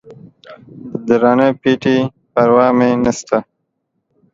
د 1.07 1.07
درانه 1.09 1.47
پېټي 1.61 1.97
پروا 2.33 2.67
مې 2.77 2.89
نسته 3.03 3.37